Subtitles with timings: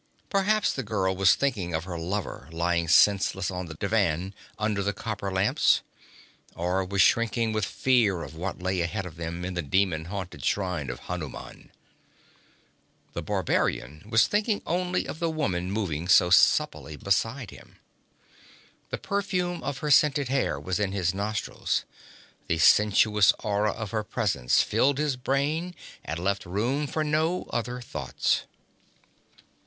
[0.31, 4.93] Perhaps the girl was thinking of her lover lying senseless on the divan under the
[4.93, 5.81] copper lamps;
[6.55, 10.43] or was shrinking with fear of what lay ahead of them in the demon haunted
[10.43, 11.69] shrine of Hanuman.
[13.13, 17.77] The barbarian was thinking only of the woman moving so supplely beside him.
[18.89, 21.85] The perfume of her scented hair was in his nostrils,
[22.47, 27.81] the sensuous aura of her presence filled his brain and left room for no other
[27.81, 28.45] thoughts.